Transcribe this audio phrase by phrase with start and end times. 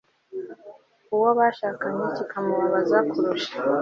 [1.15, 3.55] uwo bashakanye kikamubabaza kurusha